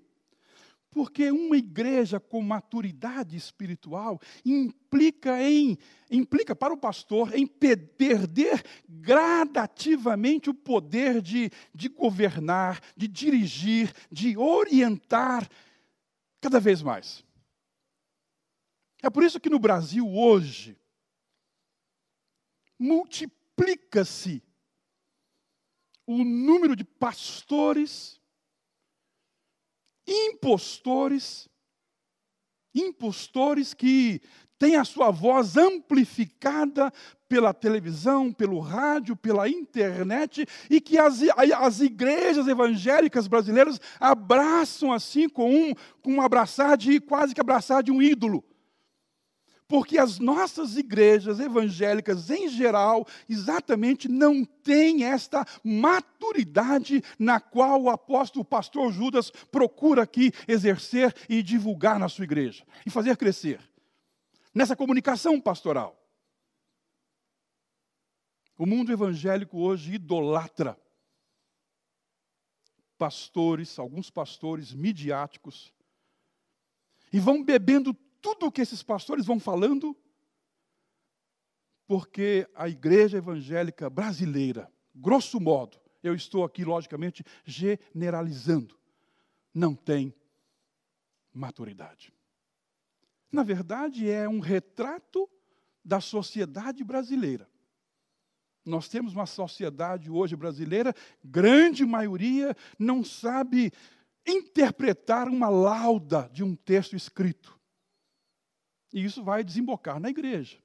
Porque 0.91 1.29
uma 1.31 1.55
igreja 1.55 2.19
com 2.19 2.41
maturidade 2.41 3.38
espiritual 3.38 4.19
implica 4.43 5.41
em 5.41 5.77
implica 6.10 6.55
para 6.55 6.74
o 6.74 6.77
pastor 6.77 7.36
em 7.36 7.46
perder 7.46 8.63
gradativamente 8.88 10.50
o 10.50 10.53
poder 10.53 11.22
de, 11.22 11.51
de 11.74 11.88
governar, 11.88 12.81
de 12.98 13.08
dirigir, 13.08 13.93
de 14.12 14.36
orientar 14.36 15.48
cada 16.41 16.60
vez 16.60 16.81
mais. 16.81 17.24
É 19.01 19.10
por 19.10 19.24
isso 19.24 19.39
que 19.39 19.50
no 19.50 19.60
Brasil 19.60 20.08
hoje 20.10 20.77
multiplica-se 22.77 24.41
o 26.08 26.24
número 26.24 26.75
de 26.75 26.84
pastores 26.84 28.19
impostores, 30.10 31.48
impostores 32.74 33.74
que 33.74 34.22
têm 34.58 34.75
a 34.75 34.84
sua 34.84 35.12
voz 35.12 35.56
amplificada 35.56 36.92
pela 37.30 37.54
televisão, 37.54 38.34
pelo 38.34 38.60
rádio, 38.60 39.16
pela 39.16 39.48
internet, 39.48 40.46
e 40.70 40.82
que 40.82 40.98
as, 40.98 41.22
as 41.58 41.80
igrejas 41.80 42.48
evangélicas 42.48 43.28
brasileiras 43.28 43.80
abraçam 44.00 44.92
assim 44.92 45.30
com 45.30 45.54
um, 45.54 45.74
com 46.01 46.16
um 46.16 46.22
abraçar 46.22 46.75
de 46.75 47.00
quase 47.00 47.34
que 47.34 47.42
abraçar 47.42 47.84
de 47.84 47.92
um 47.92 48.01
ídolo. 48.01 48.44
Porque 49.69 49.99
as 49.99 50.17
nossas 50.17 50.75
igrejas 50.75 51.39
evangélicas, 51.39 52.31
em 52.31 52.49
geral, 52.49 53.05
exatamente 53.29 54.07
não 54.09 54.43
têm 54.43 55.03
esta 55.03 55.45
maturidade 55.63 57.03
na 57.19 57.39
qual 57.39 57.83
o 57.83 57.89
apóstolo, 57.91 58.43
pastor 58.43 58.91
Judas, 58.91 59.29
procura 59.29 60.01
aqui 60.01 60.31
exercer 60.47 61.15
e 61.29 61.43
divulgar 61.43 61.99
na 61.99 62.09
sua 62.09 62.23
igreja 62.23 62.65
e 62.83 62.89
fazer 62.89 63.15
crescer. 63.15 63.61
Nessa 64.55 64.75
comunicação 64.75 65.39
pastoral. 65.39 65.95
O 68.57 68.65
mundo 68.65 68.91
evangélico 68.91 69.59
hoje 69.59 69.93
idolatra 69.93 70.75
pastores, 72.97 73.77
alguns 73.77 74.09
pastores 74.09 74.73
midiáticos, 74.73 75.71
e 77.13 77.19
vão 77.19 77.43
bebendo 77.43 77.95
tudo 78.21 78.47
o 78.47 78.51
que 78.51 78.61
esses 78.61 78.83
pastores 78.83 79.25
vão 79.25 79.39
falando, 79.39 79.95
porque 81.88 82.47
a 82.53 82.69
igreja 82.69 83.17
evangélica 83.17 83.89
brasileira, 83.89 84.71
grosso 84.93 85.39
modo, 85.39 85.79
eu 86.03 86.13
estou 86.13 86.43
aqui, 86.43 86.63
logicamente, 86.63 87.23
generalizando, 87.43 88.79
não 89.53 89.75
tem 89.75 90.13
maturidade. 91.33 92.13
Na 93.31 93.43
verdade, 93.43 94.09
é 94.09 94.27
um 94.27 94.39
retrato 94.39 95.29
da 95.83 95.99
sociedade 95.99 96.83
brasileira. 96.83 97.49
Nós 98.65 98.88
temos 98.88 99.13
uma 99.13 99.25
sociedade 99.25 100.09
hoje 100.11 100.35
brasileira, 100.35 100.93
grande 101.23 101.85
maioria 101.85 102.55
não 102.77 103.03
sabe 103.03 103.71
interpretar 104.27 105.27
uma 105.27 105.49
lauda 105.49 106.29
de 106.31 106.43
um 106.43 106.55
texto 106.55 106.95
escrito. 106.95 107.59
E 108.93 109.03
isso 109.03 109.24
vai 109.24 109.43
desembocar 109.43 110.00
na 110.00 110.10
igreja. 110.10 110.58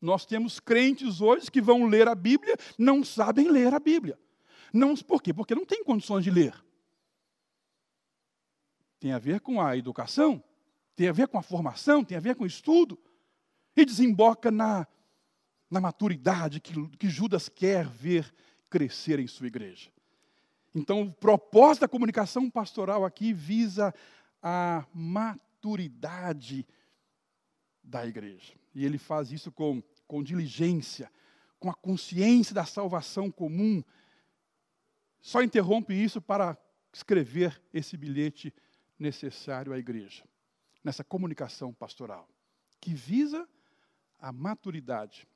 Nós 0.00 0.24
temos 0.24 0.60
crentes 0.60 1.20
hoje 1.20 1.50
que 1.50 1.60
vão 1.60 1.86
ler 1.86 2.06
a 2.06 2.14
Bíblia, 2.14 2.56
não 2.78 3.02
sabem 3.04 3.50
ler 3.50 3.74
a 3.74 3.80
Bíblia. 3.80 4.18
Não, 4.72 4.94
por 4.96 5.22
quê? 5.22 5.34
Porque 5.34 5.54
não 5.54 5.66
têm 5.66 5.82
condições 5.82 6.22
de 6.22 6.30
ler. 6.30 6.54
Tem 9.00 9.12
a 9.12 9.18
ver 9.18 9.40
com 9.40 9.60
a 9.60 9.76
educação, 9.76 10.42
tem 10.94 11.08
a 11.08 11.12
ver 11.12 11.28
com 11.28 11.38
a 11.38 11.42
formação, 11.42 12.04
tem 12.04 12.16
a 12.16 12.20
ver 12.20 12.36
com 12.36 12.44
o 12.44 12.46
estudo. 12.46 12.98
E 13.76 13.84
desemboca 13.84 14.50
na, 14.50 14.86
na 15.70 15.80
maturidade 15.80 16.60
que, 16.60 16.88
que 16.96 17.08
Judas 17.08 17.48
quer 17.48 17.86
ver 17.86 18.32
crescer 18.68 19.18
em 19.18 19.26
sua 19.26 19.46
igreja. 19.46 19.90
Então, 20.74 21.02
o 21.02 21.12
propósito 21.12 21.82
da 21.82 21.88
comunicação 21.88 22.50
pastoral 22.50 23.04
aqui 23.04 23.32
visa 23.32 23.94
a 24.42 24.86
maturidade 24.92 26.66
da 27.88 28.06
igreja. 28.06 28.52
E 28.74 28.84
ele 28.84 28.98
faz 28.98 29.32
isso 29.32 29.50
com, 29.50 29.82
com 30.06 30.22
diligência, 30.22 31.10
com 31.58 31.70
a 31.70 31.74
consciência 31.74 32.54
da 32.54 32.64
salvação 32.64 33.30
comum. 33.30 33.82
Só 35.20 35.42
interrompe 35.42 35.94
isso 35.94 36.20
para 36.20 36.56
escrever 36.92 37.60
esse 37.72 37.96
bilhete 37.96 38.54
necessário 38.98 39.72
à 39.72 39.78
igreja, 39.78 40.24
nessa 40.84 41.02
comunicação 41.02 41.72
pastoral, 41.72 42.28
que 42.80 42.94
visa 42.94 43.48
a 44.18 44.32
maturidade, 44.32 45.26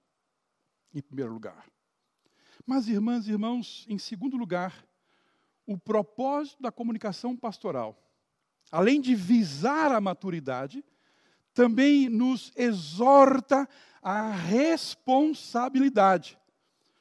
em 0.95 1.01
primeiro 1.01 1.33
lugar. 1.33 1.67
Mas, 2.67 2.87
irmãs 2.87 3.27
e 3.27 3.31
irmãos, 3.33 3.87
em 3.89 3.99
segundo 3.99 4.37
lugar, 4.37 4.87
o 5.67 5.79
propósito 5.79 6.63
da 6.63 6.71
comunicação 6.71 7.37
pastoral, 7.37 7.99
além 8.71 9.01
de 9.01 9.15
visar 9.15 9.93
a 9.93 10.01
maturidade, 10.01 10.85
também 11.55 12.09
nos 12.09 12.51
exorta 12.57 13.69
à 14.03 14.31
responsabilidade. 14.31 16.39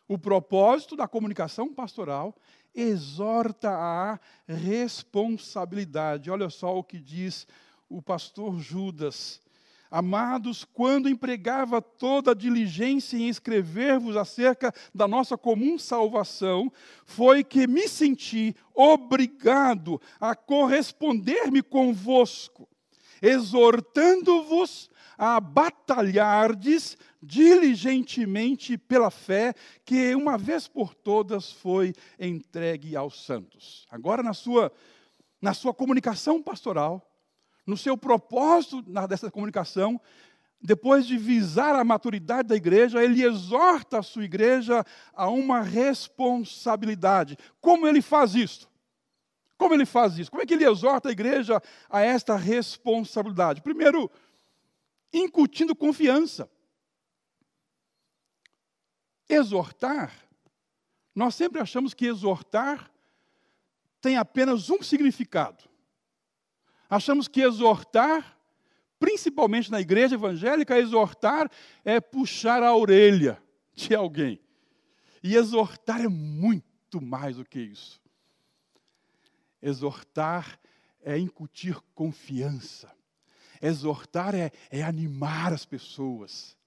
O 0.07 0.17
propósito 0.17 0.95
da 0.95 1.07
comunicação 1.07 1.73
pastoral 1.73 2.35
exorta 2.75 3.69
à 3.69 4.19
responsabilidade. 4.47 6.29
Olha 6.29 6.49
só 6.49 6.77
o 6.77 6.83
que 6.83 6.99
diz 6.99 7.47
o 7.89 8.01
pastor 8.01 8.59
Judas. 8.59 9.41
Amados, 9.89 10.63
quando 10.63 11.09
empregava 11.09 11.81
toda 11.81 12.31
a 12.31 12.35
diligência 12.35 13.17
em 13.17 13.27
escrever-vos 13.27 14.15
acerca 14.15 14.73
da 14.95 15.05
nossa 15.05 15.37
comum 15.37 15.77
salvação, 15.77 16.71
foi 17.05 17.43
que 17.43 17.67
me 17.67 17.89
senti 17.89 18.55
obrigado 18.73 20.01
a 20.17 20.33
corresponder-me 20.33 21.61
convosco 21.61 22.70
exortando-vos 23.21 24.89
a 25.17 25.39
batalhardes 25.39 26.97
diligentemente 27.21 28.77
pela 28.77 29.11
fé 29.11 29.53
que 29.85 30.15
uma 30.15 30.37
vez 30.37 30.67
por 30.67 30.95
todas 30.95 31.51
foi 31.51 31.93
entregue 32.19 32.95
aos 32.95 33.23
santos. 33.23 33.85
Agora 33.91 34.23
na 34.23 34.33
sua 34.33 34.71
na 35.41 35.55
sua 35.55 35.73
comunicação 35.73 36.41
pastoral, 36.41 37.01
no 37.65 37.75
seu 37.75 37.97
propósito 37.97 38.83
dessa 39.07 39.31
comunicação, 39.31 39.99
depois 40.61 41.07
de 41.07 41.17
visar 41.17 41.75
a 41.75 41.83
maturidade 41.83 42.49
da 42.49 42.55
igreja, 42.55 43.03
ele 43.03 43.23
exorta 43.23 43.99
a 43.99 44.03
sua 44.03 44.23
igreja 44.23 44.85
a 45.13 45.27
uma 45.29 45.61
responsabilidade. 45.61 47.37
Como 47.59 47.87
ele 47.87 48.01
faz 48.01 48.35
isso? 48.35 48.69
Como 49.61 49.75
ele 49.75 49.85
faz 49.85 50.17
isso? 50.17 50.31
Como 50.31 50.41
é 50.41 50.45
que 50.47 50.55
ele 50.55 50.67
exorta 50.67 51.09
a 51.09 51.11
igreja 51.11 51.61
a 51.87 52.01
esta 52.01 52.35
responsabilidade? 52.35 53.61
Primeiro, 53.61 54.09
incutindo 55.13 55.75
confiança. 55.75 56.49
Exortar, 59.29 60.11
nós 61.13 61.35
sempre 61.35 61.61
achamos 61.61 61.93
que 61.93 62.07
exortar 62.07 62.91
tem 64.01 64.17
apenas 64.17 64.71
um 64.71 64.81
significado. 64.81 65.63
Achamos 66.89 67.27
que 67.27 67.41
exortar, 67.41 68.35
principalmente 68.97 69.69
na 69.69 69.79
igreja 69.79 70.15
evangélica, 70.15 70.79
exortar 70.79 71.47
é 71.85 72.01
puxar 72.01 72.63
a 72.63 72.75
orelha 72.75 73.39
de 73.75 73.93
alguém. 73.93 74.41
E 75.21 75.35
exortar 75.35 76.01
é 76.01 76.07
muito 76.07 76.99
mais 76.99 77.35
do 77.35 77.45
que 77.45 77.59
isso. 77.59 78.00
Exortar 79.61 80.59
é 81.01 81.17
incutir 81.17 81.79
confiança. 81.93 82.91
Exortar 83.61 84.33
é, 84.33 84.51
é 84.69 84.81
animar 84.81 85.53
as 85.53 85.65
pessoas. 85.65 86.57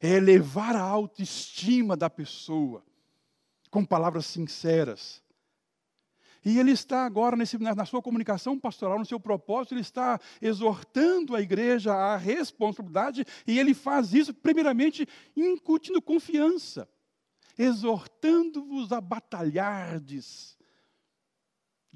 É 0.00 0.10
elevar 0.10 0.76
a 0.76 0.82
autoestima 0.82 1.96
da 1.96 2.08
pessoa 2.08 2.84
com 3.70 3.84
palavras 3.84 4.26
sinceras. 4.26 5.22
E 6.44 6.60
ele 6.60 6.70
está 6.70 7.04
agora, 7.04 7.34
nesse, 7.34 7.58
na 7.58 7.84
sua 7.84 8.00
comunicação 8.00 8.56
pastoral, 8.56 9.00
no 9.00 9.04
seu 9.04 9.18
propósito, 9.18 9.74
ele 9.74 9.80
está 9.80 10.20
exortando 10.40 11.34
a 11.34 11.40
igreja 11.40 11.92
à 11.92 12.16
responsabilidade, 12.16 13.24
e 13.44 13.58
ele 13.58 13.74
faz 13.74 14.14
isso, 14.14 14.32
primeiramente, 14.32 15.08
incutindo 15.36 16.00
confiança, 16.00 16.88
exortando-vos 17.58 18.92
a 18.92 19.00
batalhardes 19.00 20.56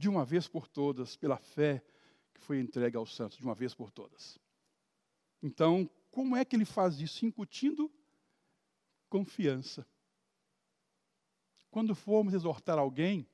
de 0.00 0.09
uma 0.09 0.25
vez 0.25 0.49
por 0.49 0.66
todas, 0.66 1.14
pela 1.14 1.37
fé 1.37 1.85
que 2.33 2.40
foi 2.40 2.59
entregue 2.59 2.97
aos 2.97 3.14
santos, 3.14 3.37
de 3.37 3.45
uma 3.45 3.54
vez 3.54 3.75
por 3.75 3.90
todas. 3.90 4.38
Então, 5.42 5.88
como 6.11 6.35
é 6.35 6.42
que 6.42 6.57
ele 6.57 6.64
faz 6.64 6.99
isso? 6.99 7.26
Incutindo 7.26 7.92
confiança. 9.11 9.87
quando 11.71 11.95
formos 11.95 12.35
exortar 12.35 12.78
alguém, 12.78 13.28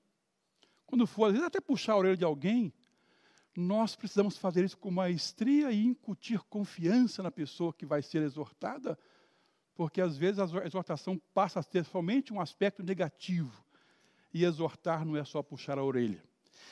quando 0.85 1.07
for, 1.07 1.27
às 1.27 1.33
vezes, 1.33 1.47
até 1.47 1.61
puxar 1.61 1.93
a 1.93 1.97
orelha 1.97 2.17
de 2.17 2.25
alguém, 2.25 2.73
nós 3.57 3.97
precisamos 3.97 4.37
fazer 4.37 4.65
isso 4.65 4.77
com 4.77 4.91
maestria 4.91 5.71
e 5.71 5.87
incutir 5.87 6.41
confiança 6.45 7.23
na 7.23 7.31
pessoa 7.31 7.73
que 7.73 7.87
vai 7.87 8.03
ser 8.03 8.23
exortada, 8.23 8.99
porque 9.75 10.01
às 10.01 10.19
vezes 10.19 10.39
a 10.41 10.67
exortação 10.67 11.19
passa 11.33 11.61
a 11.61 11.63
ter 11.63 11.85
somente 11.85 12.33
um 12.33 12.41
aspecto 12.41 12.83
negativo. 12.83 13.65
E 14.35 14.45
exortar 14.45 15.05
não 15.05 15.17
é 15.17 15.25
só 15.25 15.43
puxar 15.43 15.79
a 15.79 15.85
orelha. 15.85 16.23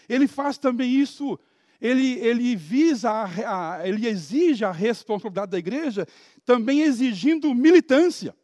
Ele 0.09 0.27
faz 0.27 0.59
também 0.59 0.93
isso, 0.93 1.39
ele, 1.81 2.19
ele 2.19 2.57
visa, 2.57 3.11
a, 3.11 3.77
a, 3.77 3.89
ele 3.89 4.07
exige 4.07 4.65
a 4.65 4.73
responsabilidade 4.73 5.53
da 5.53 5.59
igreja, 5.59 6.07
também 6.45 6.83
exigindo 6.83 7.55
militância. 7.55 8.35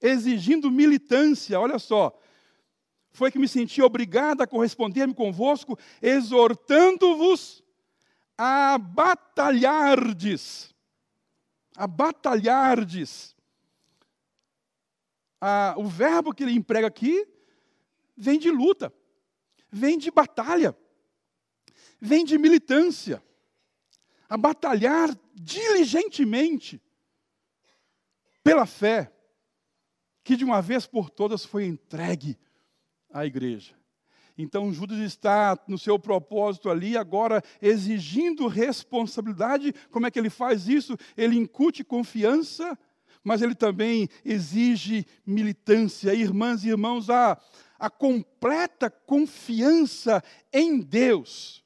Exigindo 0.00 0.70
militância, 0.70 1.60
olha 1.60 1.78
só 1.78 2.18
foi 3.12 3.30
que 3.30 3.38
me 3.38 3.48
senti 3.48 3.82
obrigado 3.82 4.40
a 4.40 4.46
corresponder-me 4.46 5.14
convosco, 5.14 5.78
exortando-vos 6.00 7.62
a 8.36 8.78
batalhardes. 8.78 10.74
A 11.76 11.86
batalhardes. 11.86 13.36
Ah, 15.40 15.74
o 15.76 15.86
verbo 15.86 16.34
que 16.34 16.42
ele 16.42 16.52
emprega 16.52 16.86
aqui 16.86 17.26
vem 18.16 18.38
de 18.38 18.50
luta, 18.50 18.92
vem 19.70 19.98
de 19.98 20.10
batalha, 20.10 20.76
vem 22.00 22.24
de 22.24 22.38
militância. 22.38 23.22
A 24.28 24.36
batalhar 24.36 25.10
diligentemente 25.34 26.80
pela 28.42 28.64
fé 28.64 29.12
que 30.22 30.36
de 30.36 30.44
uma 30.44 30.60
vez 30.60 30.86
por 30.86 31.10
todas 31.10 31.44
foi 31.44 31.64
entregue 31.64 32.38
à 33.12 33.26
igreja. 33.26 33.74
Então 34.36 34.72
Judas 34.72 34.98
está 34.98 35.58
no 35.68 35.76
seu 35.76 35.98
propósito 35.98 36.70
ali, 36.70 36.96
agora 36.96 37.42
exigindo 37.60 38.46
responsabilidade. 38.46 39.74
Como 39.90 40.06
é 40.06 40.10
que 40.10 40.18
ele 40.18 40.30
faz 40.30 40.68
isso? 40.68 40.96
Ele 41.16 41.36
incute 41.36 41.84
confiança, 41.84 42.78
mas 43.22 43.42
ele 43.42 43.54
também 43.54 44.08
exige 44.24 45.04
militância. 45.26 46.14
Irmãs 46.14 46.64
e 46.64 46.68
irmãos, 46.68 47.10
a, 47.10 47.38
a 47.80 47.88
completa 47.88 48.90
confiança 48.90 50.22
em 50.52 50.78
Deus 50.80 51.64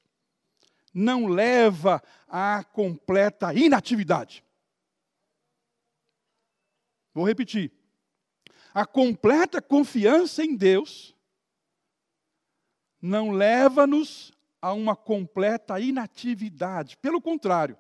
não 0.94 1.26
leva 1.26 2.00
à 2.28 2.62
completa 2.62 3.52
inatividade. 3.52 4.44
Vou 7.12 7.26
repetir. 7.26 7.72
A 8.72 8.86
completa 8.86 9.60
confiança 9.60 10.44
em 10.44 10.54
Deus 10.56 11.14
não 13.02 13.32
leva-nos 13.32 14.32
a 14.62 14.72
uma 14.72 14.94
completa 14.94 15.80
inatividade. 15.80 16.96
Pelo 16.98 17.20
contrário, 17.20 17.76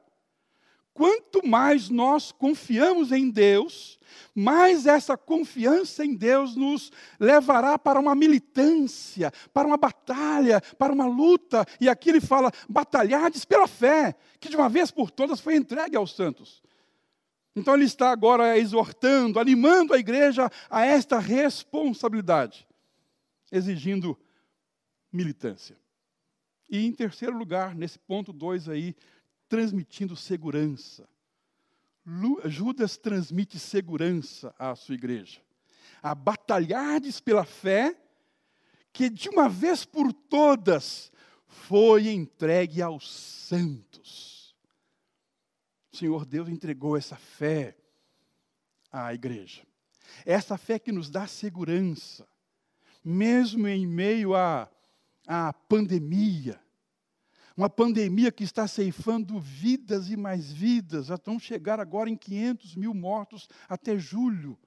quanto 0.94 1.46
mais 1.46 1.90
nós 1.90 2.30
confiamos 2.30 3.10
em 3.10 3.28
Deus, 3.28 3.98
mais 4.34 4.86
essa 4.86 5.16
confiança 5.16 6.04
em 6.04 6.14
Deus 6.14 6.54
nos 6.54 6.92
levará 7.18 7.76
para 7.76 7.98
uma 7.98 8.14
militância, 8.14 9.32
para 9.52 9.66
uma 9.66 9.76
batalha, 9.76 10.60
para 10.78 10.92
uma 10.92 11.06
luta. 11.06 11.66
E 11.80 11.88
aqui 11.88 12.10
ele 12.10 12.20
fala: 12.20 12.52
batalhades 12.68 13.44
pela 13.44 13.66
fé, 13.66 14.14
que 14.40 14.48
de 14.48 14.56
uma 14.56 14.68
vez 14.68 14.90
por 14.90 15.10
todas 15.10 15.40
foi 15.40 15.56
entregue 15.56 15.96
aos 15.96 16.14
santos. 16.14 16.62
Então 17.56 17.74
ele 17.74 17.84
está 17.84 18.10
agora 18.10 18.58
exortando, 18.58 19.38
animando 19.38 19.94
a 19.94 19.98
igreja 19.98 20.50
a 20.70 20.84
esta 20.84 21.18
responsabilidade, 21.18 22.66
exigindo 23.50 24.18
militância. 25.12 25.76
E 26.68 26.84
em 26.84 26.92
terceiro 26.92 27.36
lugar, 27.36 27.74
nesse 27.74 27.98
ponto 27.98 28.32
2 28.32 28.68
aí, 28.68 28.96
transmitindo 29.48 30.16
segurança. 30.16 31.08
Judas 32.44 32.96
transmite 32.96 33.58
segurança 33.58 34.54
à 34.58 34.74
sua 34.74 34.94
igreja. 34.94 35.40
A 36.02 36.14
batalhardes 36.14 37.20
pela 37.20 37.44
fé, 37.44 37.98
que 38.92 39.08
de 39.08 39.28
uma 39.28 39.48
vez 39.48 39.84
por 39.84 40.12
todas 40.12 41.10
foi 41.46 42.08
entregue 42.08 42.82
aos 42.82 43.10
santos. 43.10 44.54
O 45.92 45.96
Senhor 45.96 46.26
Deus 46.26 46.48
entregou 46.48 46.96
essa 46.96 47.16
fé 47.16 47.76
à 48.92 49.14
igreja. 49.14 49.62
Essa 50.26 50.58
fé 50.58 50.78
que 50.78 50.92
nos 50.92 51.08
dá 51.08 51.26
segurança, 51.26 52.28
mesmo 53.02 53.66
em 53.66 53.86
meio 53.86 54.34
a 54.34 54.68
a 55.26 55.52
pandemia. 55.52 56.60
Uma 57.56 57.70
pandemia 57.70 58.32
que 58.32 58.42
está 58.42 58.66
ceifando 58.66 59.38
vidas 59.38 60.10
e 60.10 60.16
mais 60.16 60.52
vidas. 60.52 61.06
Já 61.06 61.16
vão 61.16 61.38
chegar 61.38 61.78
agora 61.78 62.10
em 62.10 62.16
500 62.16 62.74
mil 62.74 62.92
mortos 62.92 63.48
até 63.68 63.96
julho. 63.96 64.58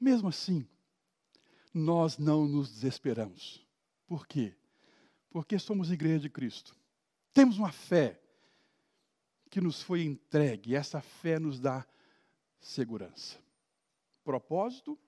Mesmo 0.00 0.28
assim, 0.28 0.66
nós 1.72 2.18
não 2.18 2.46
nos 2.46 2.70
desesperamos. 2.70 3.66
Por 4.06 4.26
quê? 4.26 4.56
Porque 5.30 5.58
somos 5.58 5.90
igreja 5.90 6.20
de 6.20 6.30
Cristo. 6.30 6.74
Temos 7.32 7.58
uma 7.58 7.72
fé 7.72 8.20
que 9.50 9.60
nos 9.60 9.82
foi 9.82 10.02
entregue, 10.02 10.70
e 10.70 10.74
essa 10.74 11.02
fé 11.02 11.38
nos 11.38 11.60
dá 11.60 11.86
segurança. 12.58 13.38
Propósito 14.24 14.98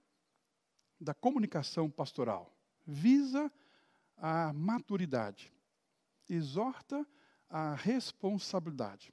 da 1.00 1.14
comunicação 1.14 1.90
pastoral 1.90 2.54
visa 2.86 3.50
a 4.16 4.52
maturidade, 4.52 5.52
exorta 6.28 7.06
a 7.48 7.74
responsabilidade. 7.74 9.12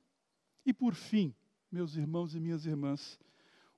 E 0.65 0.73
por 0.73 0.93
fim, 0.93 1.35
meus 1.71 1.95
irmãos 1.95 2.35
e 2.35 2.39
minhas 2.39 2.65
irmãs, 2.65 3.19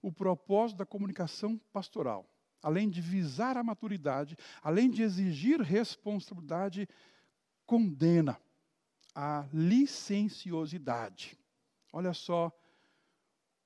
o 0.02 0.12
propósito 0.12 0.78
da 0.78 0.86
comunicação 0.86 1.58
pastoral, 1.72 2.30
além 2.62 2.90
de 2.90 3.02
visar 3.02 3.58
a 3.58 3.64
maturidade, 3.64 4.38
além 4.62 4.90
de 4.90 5.02
exigir 5.02 5.62
responsabilidade, 5.62 6.88
condena 7.66 8.40
a 9.16 9.48
licenciosidade. 9.54 11.38
Olha 11.92 12.14
só, 12.14 12.52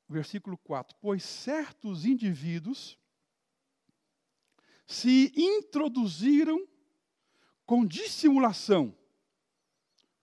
versículo 0.08 0.58
4: 0.58 0.96
Pois 1.02 1.24
certos 1.24 2.06
indivíduos 2.06 2.98
se 4.86 5.32
introduziram 5.36 6.66
com 7.68 7.86
dissimulação. 7.86 8.96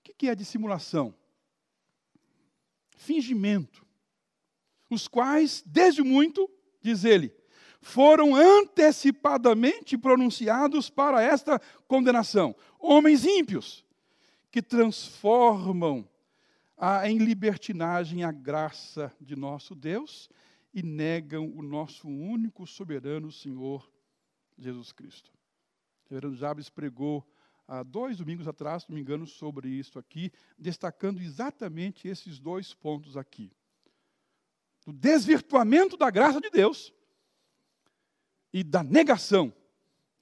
O 0.01 0.13
que 0.17 0.29
é 0.29 0.35
dissimulação? 0.35 1.15
Fingimento. 2.97 3.87
Os 4.91 5.07
quais, 5.07 5.63
desde 5.67 6.03
muito, 6.03 6.51
diz 6.81 7.05
ele, 7.05 7.35
foram 7.83 8.35
antecipadamente 8.35 9.99
pronunciados 9.99 10.89
para 10.89 11.23
esta 11.23 11.61
condenação. 11.87 12.57
Homens 12.79 13.27
ímpios, 13.27 13.85
que 14.51 14.63
transformam 14.63 16.09
a, 16.79 17.09
em 17.11 17.19
libertinagem 17.19 18.25
a 18.25 18.33
graça 18.33 19.13
de 19.21 19.37
nosso 19.37 19.75
Deus 19.75 20.31
e 20.73 20.83
negam 20.83 21.53
o 21.55 21.63
nosso 21.63 22.09
único 22.09 22.67
soberano 22.67 23.31
Senhor 23.31 23.91
Jesus 24.57 24.93
Cristo. 24.93 25.31
O 26.05 26.15
reverendo 26.15 26.37
Jabes 26.37 26.71
pregou 26.71 27.27
há 27.67 27.83
dois 27.83 28.17
domingos 28.17 28.47
atrás, 28.47 28.83
se 28.83 28.91
não 28.91 28.95
me 28.95 29.01
engano, 29.01 29.27
sobre 29.27 29.69
isso 29.69 29.99
aqui, 29.99 30.31
destacando 30.59 31.21
exatamente 31.21 32.09
esses 32.09 32.39
dois 32.39 32.75
pontos 32.75 33.17
aqui. 33.17 33.51
Do 34.85 34.93
desvirtuamento 34.93 35.97
da 35.97 36.11
graça 36.11 36.41
de 36.41 36.51
Deus 36.51 36.93
e 38.53 38.63
da 38.63 38.83
negação 38.83 39.53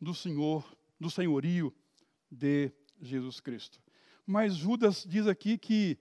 do 0.01 0.15
Senhor, 0.15 0.77
do 0.99 1.11
senhorio 1.11 1.75
de 2.31 2.73
Jesus 3.01 3.41
Cristo. 3.41 3.81
Mas 4.27 4.55
Judas 4.55 5.05
diz 5.07 5.27
aqui 5.27 5.59
que 5.59 5.99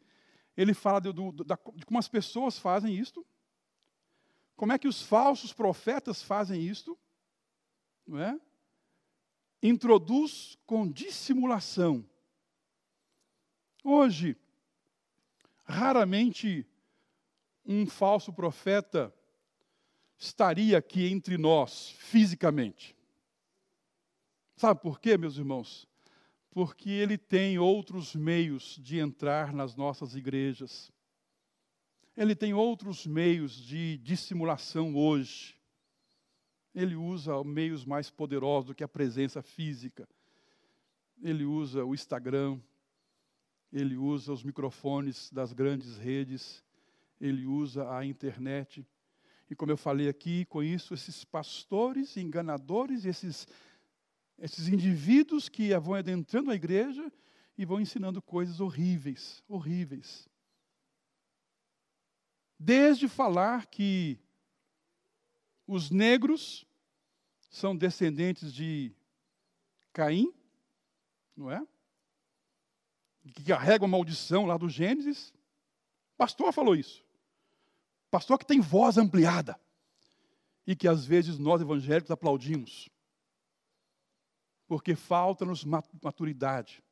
ele 0.55 0.73
fala 0.73 1.01
de, 1.01 1.11
de, 1.11 1.57
como 1.85 1.99
as 1.99 2.07
pessoas 2.07 2.57
fazem 2.57 2.95
isto, 2.95 3.25
como 4.55 4.71
é 4.71 4.77
que 4.77 4.87
os 4.87 5.01
falsos 5.01 5.51
profetas 5.53 6.21
fazem 6.21 6.61
isto, 6.61 6.97
não 8.05 8.19
é? 8.19 8.39
Introduz 9.61 10.57
com 10.65 10.89
dissimulação. 10.89 12.05
Hoje, 13.83 14.37
raramente 15.63 16.65
um 17.65 17.85
falso 17.85 18.33
profeta 18.33 19.13
estaria 20.17 20.77
aqui 20.77 21.07
entre 21.07 21.37
nós 21.37 21.91
fisicamente. 21.91 22.95
Sabe 24.55 24.79
por 24.81 24.99
quê, 24.99 25.17
meus 25.17 25.37
irmãos? 25.37 25.87
Porque 26.51 26.89
ele 26.89 27.17
tem 27.17 27.57
outros 27.57 28.13
meios 28.15 28.77
de 28.79 28.99
entrar 28.99 29.53
nas 29.53 29.75
nossas 29.75 30.15
igrejas. 30.15 30.91
Ele 32.15 32.35
tem 32.35 32.53
outros 32.53 33.07
meios 33.07 33.53
de 33.55 33.97
dissimulação 33.97 34.95
hoje. 34.95 35.57
Ele 36.73 36.95
usa 36.95 37.43
meios 37.43 37.85
mais 37.85 38.09
poderosos 38.09 38.67
do 38.67 38.75
que 38.75 38.83
a 38.83 38.87
presença 38.87 39.41
física. 39.41 40.07
Ele 41.21 41.43
usa 41.43 41.83
o 41.83 41.93
Instagram, 41.93 42.59
ele 43.71 43.95
usa 43.95 44.33
os 44.33 44.43
microfones 44.43 45.29
das 45.31 45.53
grandes 45.53 45.97
redes, 45.97 46.63
ele 47.19 47.45
usa 47.45 47.89
a 47.95 48.05
internet. 48.05 48.85
E 49.49 49.55
como 49.55 49.71
eu 49.71 49.77
falei 49.77 50.07
aqui, 50.07 50.45
com 50.45 50.63
isso, 50.63 50.93
esses 50.93 51.23
pastores 51.23 52.15
enganadores, 52.17 53.05
esses, 53.05 53.47
esses 54.39 54.67
indivíduos 54.67 55.49
que 55.49 55.77
vão 55.77 55.93
adentrando 55.93 56.51
a 56.51 56.55
igreja 56.55 57.11
e 57.57 57.65
vão 57.65 57.79
ensinando 57.79 58.21
coisas 58.21 58.59
horríveis, 58.59 59.43
horríveis. 59.47 60.27
Desde 62.57 63.07
falar 63.07 63.67
que 63.67 64.19
os 65.71 65.89
negros 65.89 66.65
são 67.49 67.73
descendentes 67.73 68.53
de 68.53 68.91
Caim, 69.93 70.33
não 71.35 71.49
é? 71.49 71.65
Que 73.33 73.45
carregam 73.45 73.85
a 73.85 73.91
maldição 73.91 74.45
lá 74.45 74.57
do 74.57 74.67
Gênesis. 74.67 75.33
Pastor 76.17 76.51
falou 76.51 76.75
isso. 76.75 77.05
Pastor 78.09 78.37
que 78.37 78.45
tem 78.45 78.59
voz 78.59 78.97
ampliada. 78.97 79.57
E 80.67 80.75
que 80.75 80.89
às 80.89 81.05
vezes 81.05 81.39
nós 81.39 81.61
evangélicos 81.61 82.11
aplaudimos. 82.11 82.89
Porque 84.67 84.93
falta-nos 84.93 85.63
maturidade. 85.63 86.83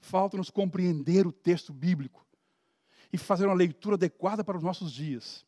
Falta-nos 0.00 0.50
compreender 0.50 1.28
o 1.28 1.32
texto 1.32 1.72
bíblico. 1.72 2.26
E 3.12 3.16
fazer 3.16 3.46
uma 3.46 3.54
leitura 3.54 3.94
adequada 3.94 4.42
para 4.42 4.56
os 4.56 4.64
nossos 4.64 4.90
dias 4.90 5.46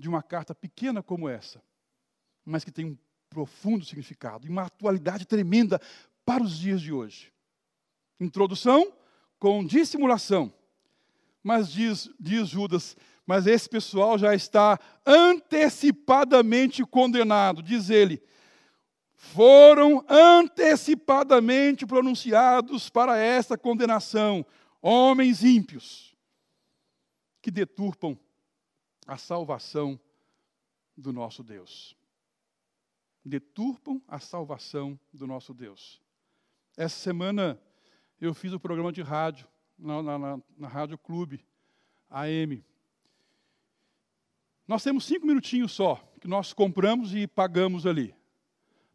de 0.00 0.08
uma 0.08 0.22
carta 0.22 0.54
pequena 0.54 1.02
como 1.02 1.28
essa, 1.28 1.62
mas 2.44 2.64
que 2.64 2.72
tem 2.72 2.86
um 2.86 2.98
profundo 3.28 3.84
significado 3.84 4.46
e 4.46 4.50
uma 4.50 4.62
atualidade 4.62 5.26
tremenda 5.26 5.80
para 6.24 6.42
os 6.42 6.58
dias 6.58 6.80
de 6.80 6.90
hoje. 6.90 7.32
Introdução 8.18 8.92
com 9.38 9.64
dissimulação. 9.64 10.52
Mas 11.42 11.70
diz, 11.70 12.10
diz 12.18 12.48
Judas, 12.48 12.96
mas 13.26 13.46
esse 13.46 13.68
pessoal 13.68 14.18
já 14.18 14.34
está 14.34 14.78
antecipadamente 15.06 16.84
condenado, 16.84 17.62
diz 17.62 17.90
ele. 17.90 18.22
Foram 19.14 20.04
antecipadamente 20.08 21.86
pronunciados 21.86 22.88
para 22.88 23.18
essa 23.18 23.56
condenação 23.56 24.44
homens 24.80 25.44
ímpios 25.44 26.16
que 27.42 27.50
deturpam 27.50 28.18
a 29.10 29.16
salvação 29.16 29.98
do 30.96 31.12
nosso 31.12 31.42
Deus. 31.42 31.96
Deturpam 33.24 34.00
a 34.06 34.20
salvação 34.20 34.98
do 35.12 35.26
nosso 35.26 35.52
Deus. 35.52 36.00
Essa 36.76 36.94
semana 36.94 37.60
eu 38.20 38.32
fiz 38.32 38.52
o 38.52 38.56
um 38.56 38.60
programa 38.60 38.92
de 38.92 39.02
rádio, 39.02 39.48
na, 39.76 40.00
na, 40.00 40.38
na 40.56 40.68
Rádio 40.68 40.96
Clube, 40.96 41.44
AM. 42.08 42.64
Nós 44.68 44.84
temos 44.84 45.04
cinco 45.06 45.26
minutinhos 45.26 45.72
só, 45.72 45.96
que 46.20 46.28
nós 46.28 46.52
compramos 46.52 47.12
e 47.12 47.26
pagamos 47.26 47.86
ali. 47.86 48.14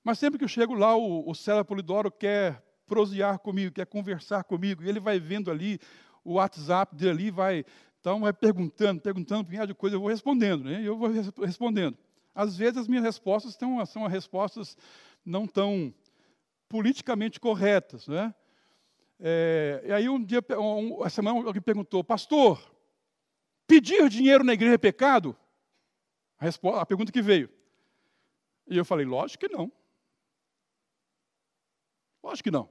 Mas 0.01 0.17
sempre 0.17 0.38
que 0.38 0.45
eu 0.45 0.49
chego 0.49 0.75
lá, 0.75 0.95
o, 0.95 1.30
o 1.30 1.65
Polidoro 1.65 2.10
quer 2.10 2.63
prosear 2.88 3.38
comigo, 3.39 3.75
quer 3.75 3.86
conversar 3.86 4.45
comigo, 4.45 4.82
e 4.82 4.88
ele 4.88 5.01
vai 5.01 5.19
vendo 5.19 5.51
ali 5.51 5.78
o 6.23 6.36
WhatsApp 6.36 6.95
dele 6.95 7.10
ali, 7.10 7.32
vai 7.32 7.65
então, 8.06 8.20
vai 8.20 8.32
perguntando, 8.32 9.02
perguntando, 9.02 9.46
pinhado 9.46 9.70
de 9.70 9.74
coisa, 9.74 9.96
eu 9.96 10.00
vou 10.00 10.10
respondendo, 10.10 10.65
né? 10.65 10.80
Eu 10.84 10.96
vou 10.96 11.10
respondendo. 11.44 11.98
Às 12.36 12.56
vezes 12.56 12.78
as 12.78 12.88
minhas 12.88 13.04
respostas 13.04 13.58
são, 13.88 14.06
respostas 14.06 14.78
não 15.26 15.48
tão 15.48 15.91
politicamente 16.70 17.39
corretas, 17.39 18.08
né? 18.08 18.32
É, 19.20 19.82
e 19.88 19.91
aí 19.91 20.08
um 20.08 20.24
dia, 20.24 20.39
um, 20.52 21.04
essa 21.04 21.15
semana 21.15 21.39
alguém 21.48 21.63
perguntou, 21.63 22.04
pastor, 22.04 22.72
pedir 23.65 24.08
dinheiro 24.08 24.44
na 24.44 24.54
igreja 24.54 24.76
é 24.76 24.78
pecado? 24.78 25.36
A, 26.38 26.46
resposta, 26.46 26.82
a 26.82 26.86
pergunta 26.86 27.12
que 27.12 27.24
veio. 27.24 27.50
E 28.68 28.78
eu 28.78 28.86
falei, 28.86 29.08
lógico 29.08 29.48
que 29.48 29.52
não. 29.52 29.72
Lógico 32.22 32.44
que 32.44 32.52
não. 32.52 32.70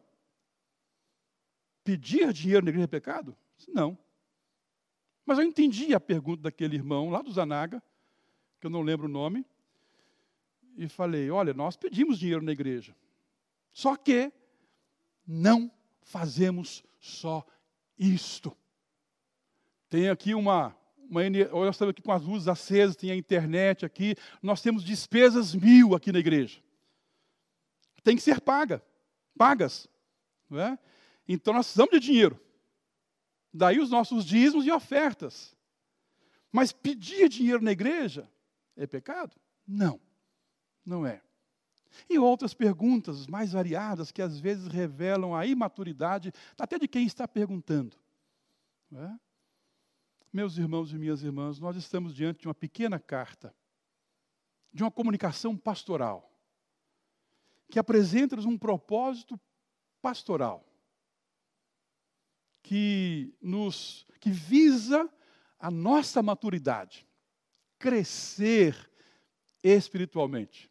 Pedir 1.82 2.32
dinheiro 2.32 2.64
na 2.64 2.68
igreja 2.68 2.84
é 2.84 2.86
pecado? 2.86 3.36
Não. 3.66 3.98
Mas 5.26 5.38
eu 5.38 5.44
entendi 5.44 5.94
a 5.94 6.00
pergunta 6.00 6.42
daquele 6.42 6.76
irmão 6.76 7.10
lá 7.10 7.22
do 7.22 7.32
Zanaga, 7.32 7.82
que 8.60 8.66
eu 8.66 8.70
não 8.70 8.82
lembro 8.82 9.06
o 9.06 9.10
nome, 9.10 9.44
e 10.76 10.88
falei: 10.88 11.30
olha, 11.30 11.54
nós 11.54 11.76
pedimos 11.76 12.18
dinheiro 12.18 12.42
na 12.42 12.52
igreja, 12.52 12.94
só 13.72 13.96
que 13.96 14.32
não 15.26 15.70
fazemos 16.02 16.84
só 17.00 17.44
isto. 17.98 18.54
Tem 19.88 20.08
aqui 20.08 20.34
uma, 20.34 20.76
uma 20.98 21.22
nós 21.30 21.74
estamos 21.76 21.90
aqui 21.90 22.02
com 22.02 22.12
as 22.12 22.22
luzes 22.22 22.48
acesas, 22.48 22.96
tem 22.96 23.10
a 23.10 23.16
internet 23.16 23.86
aqui, 23.86 24.14
nós 24.42 24.60
temos 24.60 24.84
despesas 24.84 25.54
mil 25.54 25.94
aqui 25.94 26.12
na 26.12 26.18
igreja. 26.18 26.60
Tem 28.02 28.16
que 28.16 28.22
ser 28.22 28.40
paga, 28.40 28.84
pagas. 29.38 29.88
Não 30.50 30.60
é? 30.60 30.78
Então 31.26 31.54
nós 31.54 31.66
precisamos 31.66 31.92
de 31.92 32.00
dinheiro. 32.00 32.38
Daí 33.56 33.78
os 33.78 33.88
nossos 33.88 34.24
dízimos 34.24 34.66
e 34.66 34.72
ofertas. 34.72 35.56
Mas 36.50 36.72
pedir 36.72 37.28
dinheiro 37.28 37.62
na 37.62 37.70
igreja 37.70 38.28
é 38.76 38.84
pecado? 38.84 39.36
Não, 39.64 40.00
não 40.84 41.06
é. 41.06 41.22
E 42.10 42.18
outras 42.18 42.52
perguntas 42.52 43.28
mais 43.28 43.52
variadas 43.52 44.10
que 44.10 44.20
às 44.20 44.40
vezes 44.40 44.66
revelam 44.66 45.36
a 45.36 45.46
imaturidade 45.46 46.32
até 46.58 46.76
de 46.80 46.88
quem 46.88 47.06
está 47.06 47.28
perguntando. 47.28 47.96
É? 48.92 49.18
Meus 50.32 50.58
irmãos 50.58 50.92
e 50.92 50.98
minhas 50.98 51.22
irmãs, 51.22 51.60
nós 51.60 51.76
estamos 51.76 52.12
diante 52.12 52.40
de 52.40 52.48
uma 52.48 52.54
pequena 52.54 52.98
carta, 52.98 53.54
de 54.72 54.82
uma 54.82 54.90
comunicação 54.90 55.56
pastoral, 55.56 56.28
que 57.70 57.78
apresenta-nos 57.78 58.44
um 58.44 58.58
propósito 58.58 59.40
pastoral 60.02 60.73
que 62.64 63.32
nos 63.42 64.06
que 64.18 64.30
visa 64.30 65.08
a 65.60 65.70
nossa 65.70 66.22
maturidade, 66.22 67.06
crescer 67.78 68.90
espiritualmente. 69.62 70.70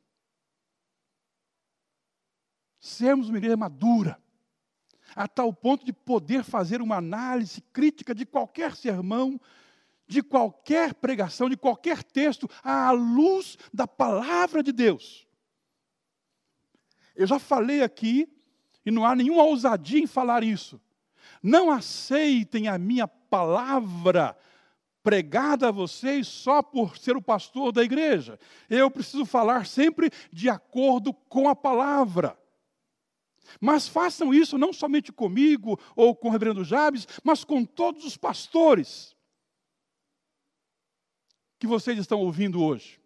Sermos 2.80 3.30
uma 3.30 3.38
igreja 3.38 3.56
madura, 3.56 4.20
a 5.16 5.28
tal 5.28 5.54
ponto 5.54 5.86
de 5.86 5.94
poder 5.94 6.44
fazer 6.44 6.82
uma 6.82 6.98
análise 6.98 7.62
crítica 7.72 8.16
de 8.16 8.26
qualquer 8.26 8.76
sermão, 8.76 9.40
de 10.08 10.24
qualquer 10.24 10.96
pregação, 10.96 11.48
de 11.48 11.56
qualquer 11.56 12.04
texto, 12.04 12.50
à 12.64 12.90
luz 12.90 13.56
da 13.72 13.88
palavra 13.88 14.64
de 14.64 14.72
Deus. 14.72 15.28
Eu 17.16 17.28
já 17.28 17.38
falei 17.38 17.84
aqui, 17.84 18.28
e 18.84 18.90
não 18.90 19.06
há 19.06 19.16
nenhuma 19.16 19.44
ousadia 19.44 20.00
em 20.00 20.08
falar 20.08 20.44
isso. 20.44 20.82
Não 21.44 21.70
aceitem 21.70 22.70
a 22.70 22.78
minha 22.78 23.08
palavra 23.08 24.36
pregada 25.04 25.68
a 25.68 25.72
vocês 25.72 26.26
só 26.26 26.64
por 26.64 26.98
ser 26.98 27.18
o 27.18 27.22
pastor 27.22 27.74
da 27.74 27.84
igreja. 27.84 28.40
Eu 28.70 28.90
preciso 28.90 29.26
falar 29.26 29.66
sempre 29.66 30.10
de 30.32 30.50
acordo 30.50 31.14
com 31.14 31.50
a 31.50 31.56
palavra. 31.56 32.40
Mas 33.60 33.88
façam 33.88 34.34
isso 34.34 34.58
não 34.58 34.72
somente 34.72 35.12
comigo 35.12 35.78
ou 35.96 36.16
com 36.16 36.30
o 36.30 36.32
reverendo 36.32 36.64
Jabes, 36.64 37.06
mas 37.22 37.44
com 37.44 37.66
todos 37.66 38.06
os 38.06 38.16
pastores 38.16 39.14
que 41.60 41.68
vocês 41.68 41.98
estão 41.98 42.20
ouvindo 42.20 42.64
hoje. 42.64 43.00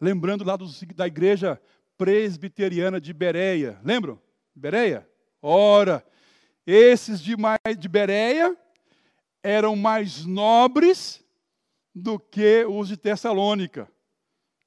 Lembrando 0.00 0.44
lá 0.44 0.56
dos, 0.56 0.82
da 0.82 1.06
igreja 1.06 1.60
presbiteriana 1.96 3.00
de 3.00 3.12
Bereia. 3.12 3.80
Lembram? 3.84 4.20
Bereia? 4.54 5.08
Ora, 5.40 6.04
esses 6.66 7.20
de, 7.20 7.34
de 7.78 7.88
Bereia 7.88 8.56
eram 9.42 9.76
mais 9.76 10.24
nobres 10.24 11.22
do 11.94 12.18
que 12.18 12.64
os 12.64 12.88
de 12.88 12.96
Tessalônica. 12.96 13.90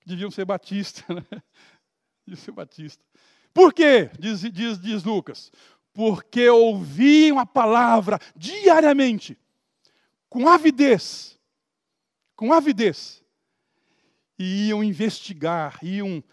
Deviam 0.05 0.31
ser 0.31 0.45
batistas, 0.45 1.03
né? 1.07 1.23
Deviam 2.25 2.43
ser 2.43 2.51
batistas. 2.51 3.05
Por 3.53 3.73
quê? 3.73 4.10
Diz, 4.19 4.41
diz, 4.41 4.79
diz 4.79 5.03
Lucas. 5.03 5.51
Porque 5.93 6.47
ouviam 6.47 7.39
a 7.39 7.45
palavra 7.45 8.19
diariamente, 8.36 9.36
com 10.29 10.47
avidez, 10.47 11.39
com 12.36 12.53
avidez, 12.53 13.23
e 14.38 14.67
iam 14.67 14.83
investigar, 14.83 15.79
iam 15.81 16.23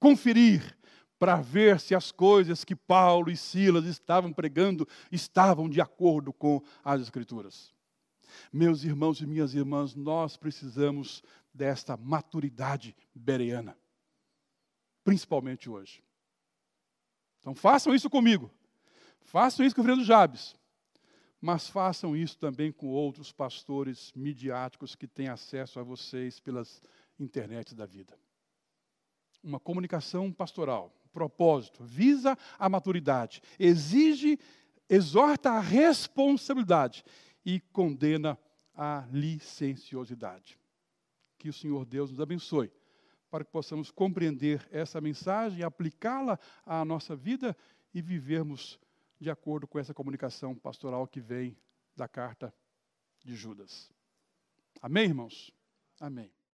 conferir 0.00 0.76
para 1.18 1.36
ver 1.36 1.80
se 1.80 1.94
as 1.94 2.12
coisas 2.12 2.64
que 2.64 2.76
Paulo 2.76 3.30
e 3.30 3.36
Silas 3.36 3.86
estavam 3.86 4.32
pregando 4.32 4.86
estavam 5.10 5.68
de 5.68 5.80
acordo 5.80 6.32
com 6.32 6.62
as 6.84 7.00
Escrituras. 7.00 7.74
Meus 8.52 8.84
irmãos 8.84 9.20
e 9.20 9.26
minhas 9.26 9.54
irmãs, 9.54 9.94
nós 9.94 10.36
precisamos 10.36 11.22
desta 11.52 11.96
maturidade 11.96 12.94
bereana, 13.14 13.76
principalmente 15.02 15.70
hoje. 15.70 16.02
Então 17.40 17.54
façam 17.54 17.94
isso 17.94 18.10
comigo, 18.10 18.50
façam 19.20 19.64
isso 19.64 19.74
com 19.74 19.80
o 19.80 19.84
Fernando 19.84 20.04
Jabes, 20.04 20.54
mas 21.40 21.68
façam 21.68 22.16
isso 22.16 22.38
também 22.38 22.72
com 22.72 22.88
outros 22.88 23.32
pastores 23.32 24.12
midiáticos 24.14 24.94
que 24.94 25.06
têm 25.06 25.28
acesso 25.28 25.78
a 25.78 25.82
vocês 25.82 26.40
pelas 26.40 26.82
internets 27.18 27.72
da 27.72 27.86
vida. 27.86 28.18
Uma 29.42 29.60
comunicação 29.60 30.32
pastoral, 30.32 30.92
propósito, 31.16 31.82
visa 31.82 32.36
a 32.58 32.68
maturidade, 32.68 33.40
exige, 33.58 34.38
exorta 34.86 35.52
a 35.52 35.60
responsabilidade 35.60 37.02
e 37.42 37.58
condena 37.72 38.38
a 38.74 39.08
licenciosidade. 39.10 40.58
Que 41.38 41.48
o 41.48 41.54
Senhor 41.54 41.86
Deus 41.86 42.10
nos 42.10 42.20
abençoe, 42.20 42.70
para 43.30 43.42
que 43.42 43.50
possamos 43.50 43.90
compreender 43.90 44.68
essa 44.70 45.00
mensagem, 45.00 45.62
aplicá-la 45.62 46.38
à 46.66 46.84
nossa 46.84 47.16
vida 47.16 47.56
e 47.94 48.02
vivermos 48.02 48.78
de 49.18 49.30
acordo 49.30 49.66
com 49.66 49.78
essa 49.78 49.94
comunicação 49.94 50.54
pastoral 50.54 51.06
que 51.06 51.20
vem 51.20 51.56
da 51.96 52.06
carta 52.06 52.52
de 53.24 53.34
Judas. 53.34 53.90
Amém, 54.82 55.04
irmãos? 55.04 55.50
Amém. 55.98 56.35